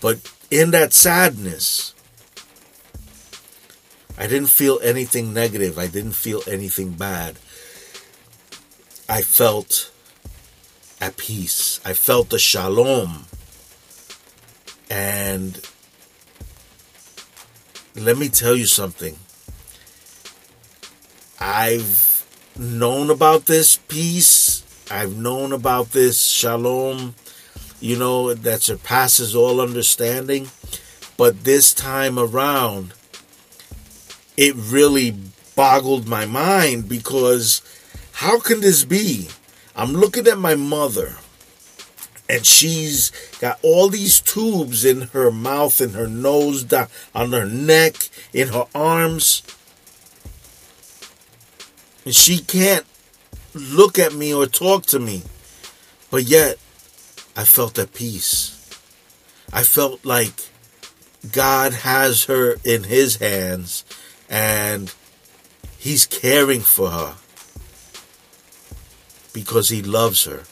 But 0.00 0.18
in 0.50 0.70
that 0.72 0.92
sadness, 0.92 1.94
I 4.18 4.26
didn't 4.26 4.48
feel 4.48 4.78
anything 4.82 5.32
negative. 5.32 5.78
I 5.78 5.86
didn't 5.86 6.12
feel 6.12 6.42
anything 6.46 6.90
bad. 6.92 7.36
I 9.08 9.22
felt 9.22 9.90
at 11.00 11.16
peace. 11.16 11.80
I 11.84 11.94
felt 11.94 12.30
the 12.30 12.38
shalom. 12.38 13.26
And 14.90 15.60
let 17.96 18.18
me 18.18 18.28
tell 18.28 18.56
you 18.56 18.66
something. 18.66 19.18
I've 21.40 22.26
known 22.58 23.10
about 23.10 23.46
this 23.46 23.76
peace. 23.76 24.64
I've 24.90 25.16
known 25.16 25.52
about 25.52 25.92
this 25.92 26.20
shalom, 26.20 27.14
you 27.80 27.98
know, 27.98 28.34
that 28.34 28.62
surpasses 28.62 29.34
all 29.34 29.60
understanding. 29.60 30.48
But 31.16 31.44
this 31.44 31.72
time 31.72 32.18
around, 32.18 32.94
it 34.36 34.54
really 34.56 35.16
boggled 35.54 36.08
my 36.08 36.26
mind 36.26 36.88
because 36.88 37.62
how 38.12 38.40
can 38.40 38.60
this 38.60 38.84
be? 38.84 39.28
I'm 39.76 39.92
looking 39.92 40.26
at 40.26 40.38
my 40.38 40.54
mother 40.54 41.16
and 42.28 42.46
she's 42.46 43.12
got 43.38 43.58
all 43.62 43.88
these 43.88 44.20
tubes 44.20 44.84
in 44.84 45.02
her 45.08 45.30
mouth 45.30 45.80
and 45.80 45.94
her 45.94 46.06
nose 46.06 46.64
down 46.64 46.88
on 47.14 47.32
her 47.32 47.44
neck 47.44 48.08
in 48.32 48.48
her 48.48 48.66
arms. 48.74 49.42
And 52.04 52.14
she 52.14 52.38
can't 52.38 52.86
look 53.54 53.98
at 53.98 54.14
me 54.14 54.32
or 54.32 54.46
talk 54.46 54.86
to 54.86 54.98
me. 54.98 55.22
But 56.10 56.24
yet 56.24 56.58
i 57.36 57.44
felt 57.44 57.78
at 57.78 57.92
peace. 57.92 58.52
I 59.52 59.62
felt 59.62 60.04
like 60.04 60.48
god 61.32 61.72
has 61.72 62.24
her 62.24 62.56
in 62.64 62.84
his 62.84 63.16
hands 63.16 63.84
and 64.28 64.94
he's 65.78 66.06
caring 66.06 66.60
for 66.60 66.90
her 66.90 67.14
because 69.32 69.70
he 69.70 69.80
loves 69.82 70.24
her 70.24 70.44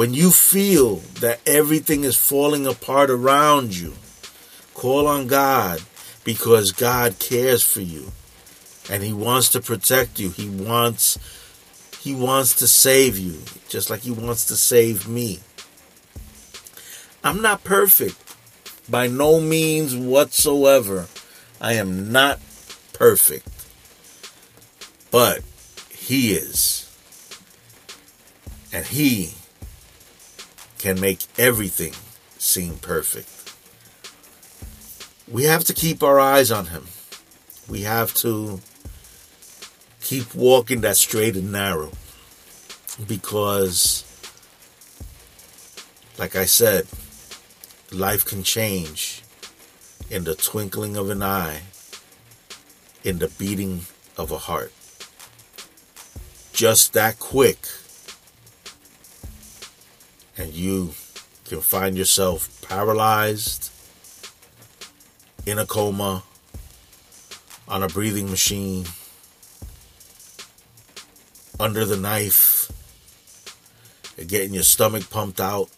when 0.00 0.14
you 0.14 0.30
feel 0.30 0.96
that 1.20 1.38
everything 1.46 2.04
is 2.04 2.16
falling 2.16 2.66
apart 2.66 3.10
around 3.10 3.76
you, 3.76 3.92
call 4.72 5.06
on 5.06 5.26
God 5.26 5.82
because 6.24 6.72
God 6.72 7.18
cares 7.18 7.62
for 7.62 7.82
you 7.82 8.10
and 8.90 9.02
he 9.02 9.12
wants 9.12 9.50
to 9.50 9.60
protect 9.60 10.18
you. 10.18 10.30
He 10.30 10.48
wants 10.48 11.18
he 12.00 12.14
wants 12.14 12.54
to 12.60 12.66
save 12.66 13.18
you 13.18 13.42
just 13.68 13.90
like 13.90 14.00
he 14.00 14.10
wants 14.10 14.46
to 14.46 14.56
save 14.56 15.06
me. 15.06 15.40
I'm 17.22 17.42
not 17.42 17.62
perfect 17.62 18.16
by 18.88 19.06
no 19.06 19.38
means 19.38 19.94
whatsoever. 19.94 21.08
I 21.60 21.74
am 21.74 22.10
not 22.10 22.40
perfect. 22.94 23.46
But 25.10 25.42
he 25.90 26.32
is. 26.32 26.86
And 28.72 28.86
he 28.86 29.34
can 30.80 30.98
make 30.98 31.20
everything 31.38 31.92
seem 32.38 32.76
perfect. 32.76 33.28
We 35.28 35.44
have 35.44 35.62
to 35.64 35.74
keep 35.74 36.02
our 36.02 36.18
eyes 36.18 36.50
on 36.50 36.66
Him. 36.66 36.86
We 37.68 37.82
have 37.82 38.14
to 38.14 38.60
keep 40.00 40.34
walking 40.34 40.80
that 40.80 40.96
straight 40.96 41.36
and 41.36 41.52
narrow 41.52 41.92
because, 43.06 44.04
like 46.18 46.34
I 46.34 46.46
said, 46.46 46.86
life 47.92 48.24
can 48.24 48.42
change 48.42 49.22
in 50.08 50.24
the 50.24 50.34
twinkling 50.34 50.96
of 50.96 51.10
an 51.10 51.22
eye, 51.22 51.60
in 53.04 53.18
the 53.18 53.28
beating 53.28 53.82
of 54.16 54.32
a 54.32 54.38
heart. 54.38 54.72
Just 56.54 56.94
that 56.94 57.18
quick 57.18 57.68
and 60.40 60.54
you 60.54 60.94
can 61.44 61.60
find 61.60 61.98
yourself 61.98 62.62
paralyzed, 62.66 63.70
in 65.44 65.58
a 65.58 65.66
coma, 65.66 66.22
on 67.68 67.82
a 67.82 67.88
breathing 67.88 68.30
machine, 68.30 68.86
under 71.58 71.84
the 71.84 71.96
knife, 71.96 72.72
getting 74.26 74.54
your 74.54 74.62
stomach 74.62 75.10
pumped 75.10 75.40
out, 75.40 75.68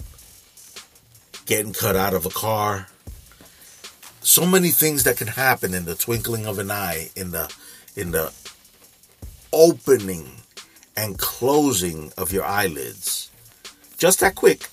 getting 1.45 1.73
cut 1.73 1.97
out 1.97 2.15
of 2.15 2.25
a 2.25 2.31
car. 2.31 2.87
So 4.21 4.47
many 4.47 4.71
things 4.71 5.03
that 5.03 5.17
can 5.17 5.27
happen 5.27 5.75
in 5.75 5.87
the 5.87 5.97
twinkling 5.97 6.47
of 6.47 6.61
an 6.61 6.71
eye, 6.71 7.11
in 7.17 7.33
the 7.33 7.53
in 7.97 8.13
the 8.13 8.33
opening 9.53 10.31
and 10.97 11.19
closing 11.19 12.13
of 12.17 12.33
your 12.33 12.45
eyelids. 12.45 13.32
Just 14.03 14.19
that 14.19 14.35
quick. 14.35 14.69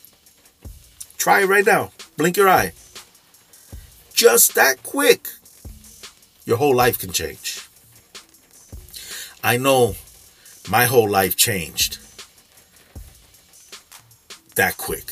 Try 1.20 1.42
it 1.42 1.46
right 1.46 1.63
now. 1.63 1.92
Blink 2.18 2.36
your 2.36 2.50
eye. 2.50 2.74
Just 4.12 4.56
that 4.56 4.82
quick. 4.82 5.28
Your 6.46 6.58
whole 6.58 6.76
life 6.76 6.98
can 6.98 7.12
change. 7.12 7.70
I 9.44 9.56
know 9.58 9.94
my 10.68 10.86
whole 10.86 11.08
life 11.08 11.36
changed 11.36 12.00
that 14.56 14.78
quick. 14.78 15.12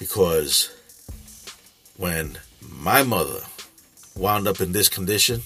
Because 0.00 0.74
when 1.96 2.38
my 2.60 3.04
mother 3.04 3.42
wound 4.16 4.48
up 4.48 4.60
in 4.60 4.72
this 4.72 4.88
condition, 4.88 5.42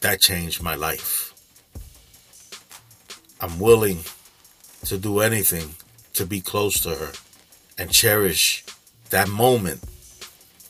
that 0.00 0.20
changed 0.20 0.60
my 0.60 0.74
life. 0.74 1.32
I'm 3.40 3.60
willing 3.60 3.98
to 4.84 4.98
do 4.98 5.20
anything 5.20 5.74
to 6.14 6.26
be 6.26 6.40
close 6.40 6.80
to 6.80 6.96
her 6.96 7.12
and 7.76 7.92
cherish 7.92 8.64
that 9.10 9.28
moment 9.28 9.84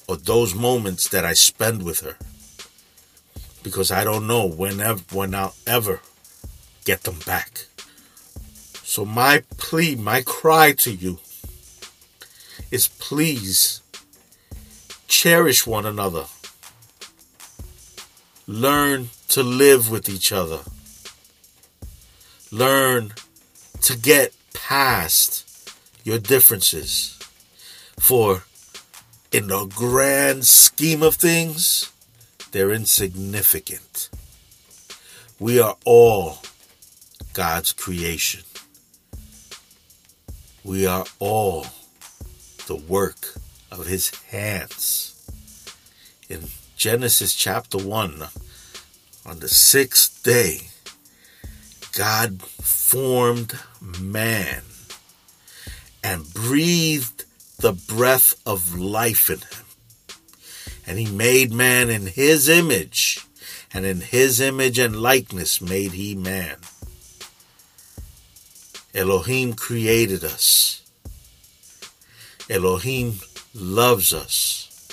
or 0.07 0.17
those 0.17 0.55
moments 0.55 1.09
that 1.09 1.25
I 1.25 1.35
spend 1.35 1.83
with 1.83 2.01
her. 2.01 2.17
Because 3.63 3.91
I 3.91 4.05
don't 4.05 4.27
know 4.27 4.47
whenever 4.47 5.03
when 5.13 5.35
I'll 5.35 5.55
ever 5.67 6.01
get 6.85 7.03
them 7.03 7.19
back. 7.27 7.67
So 8.83 9.05
my 9.05 9.43
plea, 9.59 9.95
my 9.97 10.23
cry 10.23 10.73
to 10.79 10.93
you 10.93 11.19
is 12.71 12.89
please 12.89 13.83
cherish 15.07 15.67
one 15.67 15.85
another. 15.85 16.25
Learn 18.47 19.11
to 19.29 19.43
live 19.43 19.91
with 19.91 20.09
each 20.09 20.33
other. 20.33 20.61
Learn 22.51 23.13
to 23.83 23.97
get 23.97 24.35
past 24.55 25.45
your 26.05 26.19
differences. 26.19 27.19
For 27.99 28.45
in 29.33 29.49
the 29.49 29.67
grand 29.67 30.45
scheme 30.47 31.03
of 31.03 31.17
things, 31.17 31.93
they're 32.53 32.73
insignificant. 32.73 34.09
We 35.39 35.61
are 35.61 35.77
all 35.85 36.39
God's 37.33 37.73
creation. 37.73 38.43
We 40.65 40.87
are 40.87 41.05
all 41.19 41.67
the 42.67 42.77
work 42.77 43.35
of 43.71 43.87
His 43.87 44.11
hands. 44.31 45.15
In 46.29 46.49
Genesis 46.77 47.35
chapter 47.35 47.79
1, 47.79 48.25
on 49.27 49.39
the 49.41 49.49
sixth 49.49 50.23
day, 50.23 50.69
God 51.93 52.43
formed 52.89 53.53
man 54.01 54.63
and 56.03 56.33
breathed 56.33 57.27
the 57.59 57.75
breath 57.75 58.35
of 58.47 58.75
life 58.75 59.29
in 59.29 59.41
him. 59.41 59.67
And 60.87 60.99
he 60.99 61.15
made 61.15 61.53
man 61.53 61.91
in 61.91 62.07
his 62.07 62.49
image, 62.49 63.27
and 63.75 63.85
in 63.85 64.01
his 64.01 64.41
image 64.41 64.79
and 64.79 65.03
likeness 65.03 65.61
made 65.61 65.93
he 65.93 66.15
man. 66.15 66.57
Elohim 68.95 69.53
created 69.53 70.25
us. 70.25 70.81
Elohim 72.49 73.19
loves 73.55 74.15
us. 74.15 74.89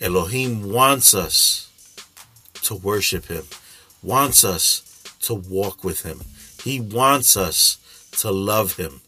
Elohim 0.00 0.72
wants 0.72 1.12
us 1.12 1.68
to 2.62 2.76
worship 2.76 3.26
him, 3.26 3.44
wants 4.02 4.42
us 4.42 5.02
to 5.20 5.34
walk 5.34 5.84
with 5.84 6.02
him. 6.02 6.22
He 6.68 6.80
wants 6.80 7.34
us 7.34 7.78
to 8.20 8.30
love 8.30 8.76
Him. 8.76 9.00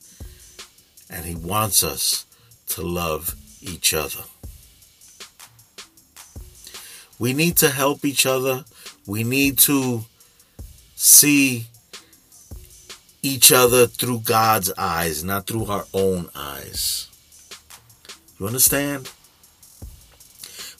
And 1.10 1.26
He 1.26 1.34
wants 1.34 1.84
us 1.84 2.24
to 2.68 2.80
love 2.80 3.34
each 3.60 3.92
other. 3.92 4.24
We 7.18 7.34
need 7.34 7.58
to 7.58 7.68
help 7.68 8.02
each 8.02 8.24
other. 8.24 8.64
We 9.06 9.24
need 9.24 9.58
to 9.58 10.06
see 10.94 11.66
each 13.20 13.52
other 13.52 13.86
through 13.86 14.20
God's 14.20 14.72
eyes, 14.78 15.22
not 15.22 15.46
through 15.46 15.66
our 15.66 15.84
own 15.92 16.30
eyes. 16.34 17.08
You 18.38 18.46
understand? 18.46 19.10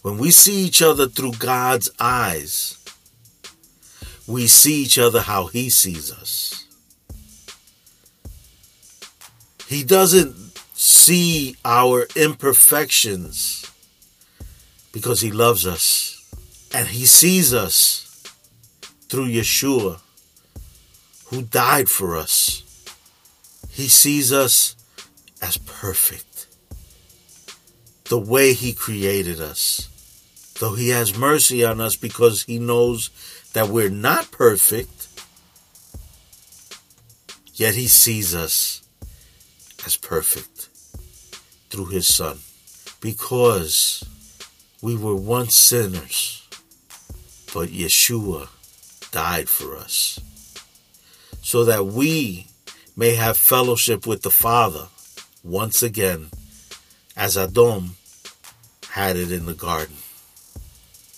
When 0.01 0.17
we 0.17 0.31
see 0.31 0.65
each 0.65 0.81
other 0.81 1.09
through 1.09 1.33
God's 1.33 1.91
eyes, 2.01 2.83
we 4.27 4.47
see 4.47 4.85
each 4.85 4.99
other 4.99 5.21
how 5.21 5.49
He 5.49 5.69
sees 5.69 6.11
us. 6.11 6.60
He 9.71 9.85
doesn't 9.85 10.35
see 10.75 11.55
our 11.65 12.09
imperfections 12.17 13.65
because 14.91 15.21
He 15.21 15.31
loves 15.31 15.65
us. 15.65 16.29
And 16.75 16.89
He 16.89 17.07
sees 17.07 17.55
us 17.55 18.21
through 19.09 19.29
Yeshua, 19.29 20.01
who 21.27 21.43
died 21.43 21.89
for 21.89 22.17
us. 22.17 22.65
He 23.71 23.87
sees 23.87 24.33
us 24.33 24.75
as 25.41 25.57
perfect, 25.59 26.49
the 28.09 28.19
way 28.19 28.55
He 28.55 28.73
created 28.73 29.41
us. 29.41 29.87
Though 30.59 30.75
He 30.75 30.89
has 30.89 31.17
mercy 31.17 31.65
on 31.65 31.81
us 31.81 31.95
because 31.95 32.43
He 32.43 32.59
knows 32.59 33.11
that 33.53 33.69
we're 33.69 33.89
not 33.89 34.33
perfect, 34.33 35.07
yet 37.55 37.77
He 37.77 37.87
sees 37.87 38.35
us 38.35 38.83
as 39.87 39.97
perfect 39.97 40.69
through 41.71 41.87
His 41.87 42.13
Son. 42.13 42.39
Because 43.01 44.05
we 44.83 44.97
were 44.97 45.17
once 45.17 45.55
sinners, 45.55 46.47
but 47.53 47.69
Yeshua 47.69 48.49
died 49.11 49.49
for 49.49 49.77
us 49.77 50.21
so 51.43 51.65
that 51.65 51.87
we 51.87 52.47
may 52.97 53.15
have 53.15 53.37
fellowship 53.37 54.07
with 54.07 54.23
the 54.23 54.31
Father 54.31 54.87
once 55.43 55.83
again 55.83 56.31
as 57.17 57.37
Adam 57.37 57.97
had 58.91 59.17
it 59.17 59.33
in 59.33 59.47
the 59.47 59.55
garden. 59.55 59.97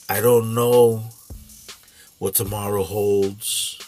I 0.09 0.20
don't 0.20 0.55
know 0.55 1.05
what 2.18 2.35
tomorrow 2.35 2.83
holds. 2.83 3.79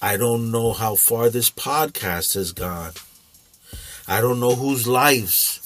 I 0.00 0.16
don't 0.16 0.50
know 0.50 0.72
how 0.72 0.96
far 0.96 1.30
this 1.30 1.50
podcast 1.50 2.34
has 2.34 2.52
gone. 2.52 2.92
I 4.06 4.20
don't 4.20 4.40
know 4.40 4.54
whose 4.54 4.86
lives 4.86 5.60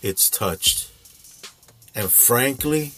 it's 0.00 0.30
touched. 0.30 0.90
And 1.94 2.08
frankly, 2.08 2.92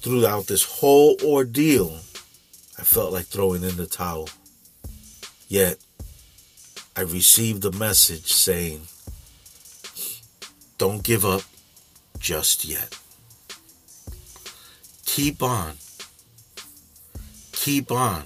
throughout 0.00 0.46
this 0.46 0.64
whole 0.64 1.16
ordeal, 1.22 1.98
I 2.78 2.82
felt 2.82 3.12
like 3.12 3.26
throwing 3.26 3.62
in 3.62 3.76
the 3.76 3.86
towel. 3.86 4.30
Yet, 5.48 5.78
I 6.96 7.02
received 7.02 7.64
a 7.64 7.72
message 7.72 8.32
saying, 8.32 8.82
Don't 10.78 11.02
give 11.02 11.26
up 11.26 11.42
just 12.18 12.64
yet. 12.64 12.98
Keep 15.04 15.42
on. 15.42 15.74
Keep 17.52 17.92
on. 17.92 18.24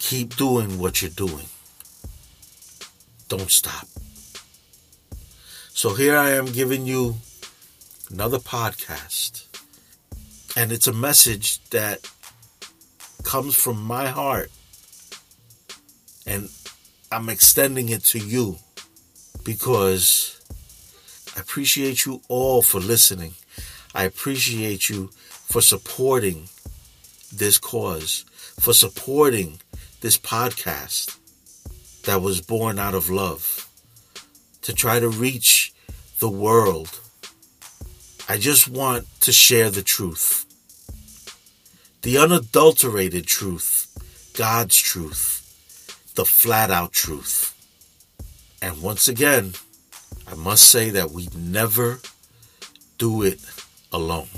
Keep 0.00 0.36
doing 0.36 0.78
what 0.78 1.02
you're 1.02 1.10
doing. 1.10 1.46
Don't 3.28 3.50
stop. 3.50 3.86
So 5.76 5.92
here 5.92 6.16
I 6.16 6.30
am 6.30 6.46
giving 6.46 6.86
you 6.86 7.16
another 8.10 8.38
podcast. 8.38 9.46
And 10.56 10.72
it's 10.72 10.86
a 10.86 10.92
message 10.94 11.62
that 11.68 12.10
comes 13.24 13.54
from 13.54 13.82
my 13.82 14.06
heart. 14.06 14.50
And 16.26 16.48
I'm 17.12 17.28
extending 17.28 17.90
it 17.90 18.04
to 18.04 18.18
you 18.18 18.56
because 19.44 20.40
I 21.36 21.40
appreciate 21.40 22.06
you 22.06 22.22
all 22.28 22.62
for 22.62 22.80
listening. 22.80 23.34
I 23.94 24.04
appreciate 24.04 24.88
you 24.88 25.08
for 25.28 25.60
supporting 25.60 26.48
this 27.30 27.58
cause, 27.58 28.24
for 28.58 28.72
supporting 28.72 29.60
this 30.00 30.16
podcast 30.16 31.18
that 32.04 32.22
was 32.22 32.40
born 32.40 32.78
out 32.78 32.94
of 32.94 33.10
love 33.10 33.65
to 34.66 34.74
try 34.74 34.98
to 34.98 35.08
reach 35.08 35.72
the 36.18 36.28
world. 36.28 36.98
I 38.28 38.36
just 38.36 38.66
want 38.66 39.06
to 39.20 39.30
share 39.30 39.70
the 39.70 39.84
truth. 39.84 40.44
The 42.02 42.18
unadulterated 42.18 43.28
truth, 43.28 43.86
God's 44.36 44.76
truth, 44.76 46.12
the 46.16 46.24
flat 46.24 46.72
out 46.72 46.92
truth. 46.92 47.54
And 48.60 48.82
once 48.82 49.06
again, 49.06 49.52
I 50.26 50.34
must 50.34 50.68
say 50.68 50.90
that 50.90 51.12
we 51.12 51.28
never 51.36 52.00
do 52.98 53.22
it 53.22 53.38
alone. 53.92 54.30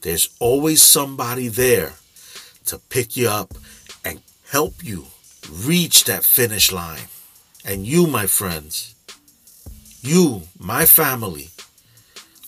There's 0.00 0.28
always 0.40 0.82
somebody 0.82 1.46
there 1.46 1.92
to 2.66 2.78
pick 2.78 3.16
you 3.16 3.28
up 3.28 3.54
and 4.04 4.22
help 4.50 4.82
you 4.82 5.06
reach 5.48 6.02
that 6.06 6.24
finish 6.24 6.72
line. 6.72 7.11
And 7.64 7.86
you, 7.86 8.06
my 8.06 8.26
friends, 8.26 8.94
you, 10.00 10.42
my 10.58 10.84
family, 10.84 11.50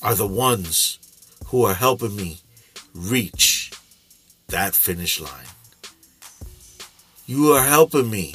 are 0.03 0.15
the 0.15 0.27
ones 0.27 0.99
who 1.47 1.65
are 1.65 1.75
helping 1.75 2.17
me 2.17 2.39
reach 2.95 3.71
that 4.49 4.75
finish 4.75 5.21
line. 5.21 5.47
You 7.27 7.53
are 7.53 7.65
helping 7.65 8.11
me 8.11 8.35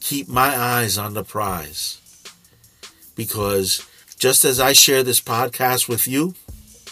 keep 0.00 0.28
my 0.28 0.56
eyes 0.56 0.96
on 0.96 1.14
the 1.14 1.24
prize. 1.24 1.98
Because 3.14 3.86
just 4.18 4.44
as 4.44 4.58
I 4.58 4.72
share 4.72 5.02
this 5.02 5.20
podcast 5.20 5.88
with 5.88 6.08
you, 6.08 6.34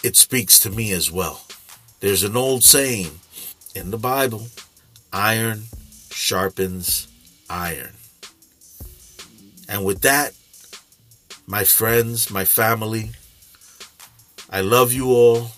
it 0.03 0.15
speaks 0.15 0.59
to 0.59 0.69
me 0.69 0.91
as 0.91 1.11
well. 1.11 1.41
There's 1.99 2.23
an 2.23 2.37
old 2.37 2.63
saying 2.63 3.19
in 3.73 3.91
the 3.91 3.97
Bible 3.97 4.47
iron 5.11 5.63
sharpens 6.11 7.07
iron. 7.49 7.93
And 9.67 9.83
with 9.83 10.01
that, 10.01 10.33
my 11.45 11.63
friends, 11.63 12.29
my 12.31 12.45
family, 12.45 13.11
I 14.49 14.61
love 14.61 14.93
you 14.93 15.09
all. 15.09 15.51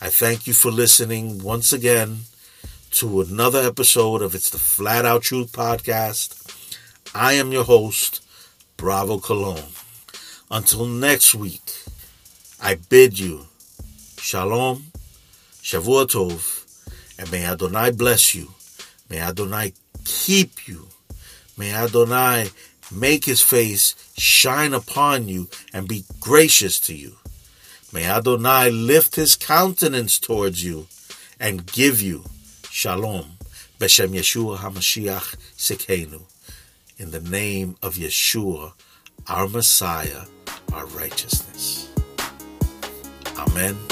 I 0.00 0.08
thank 0.08 0.46
you 0.46 0.52
for 0.52 0.70
listening 0.70 1.42
once 1.42 1.72
again 1.72 2.20
to 2.92 3.20
another 3.20 3.60
episode 3.60 4.22
of 4.22 4.34
It's 4.34 4.50
the 4.50 4.58
Flat 4.58 5.04
Out 5.04 5.22
Truth 5.22 5.52
Podcast. 5.52 6.38
I 7.14 7.34
am 7.34 7.52
your 7.52 7.64
host, 7.64 8.24
Bravo 8.76 9.18
Cologne. 9.18 9.72
Until 10.50 10.86
next 10.86 11.34
week, 11.34 11.72
I 12.60 12.74
bid 12.74 13.18
you 13.18 13.46
Shalom, 14.18 14.84
Shavua 15.62 16.06
Tov, 16.06 16.64
and 17.18 17.30
may 17.32 17.44
Adonai 17.44 17.90
bless 17.90 18.34
you. 18.34 18.52
May 19.10 19.18
Adonai 19.18 19.72
keep 20.04 20.68
you. 20.68 20.88
May 21.56 21.72
Adonai 21.72 22.50
make 22.92 23.24
his 23.24 23.40
face 23.40 23.94
shine 24.16 24.74
upon 24.74 25.28
you 25.28 25.48
and 25.72 25.88
be 25.88 26.04
gracious 26.20 26.78
to 26.80 26.94
you. 26.94 27.16
May 27.92 28.04
Adonai 28.04 28.70
lift 28.70 29.16
his 29.16 29.36
countenance 29.36 30.18
towards 30.18 30.64
you 30.64 30.86
and 31.38 31.66
give 31.66 32.00
you 32.00 32.24
shalom. 32.70 33.32
Beshem 33.78 34.10
Yeshua 34.10 34.58
HaMashiach 34.58 35.36
Tsidkenu. 35.56 36.22
In 36.98 37.10
the 37.10 37.20
name 37.20 37.76
of 37.82 37.96
Yeshua, 37.96 38.72
our 39.28 39.48
Messiah, 39.48 40.22
our 40.72 40.86
righteousness. 40.86 41.88
Amen. 43.36 43.91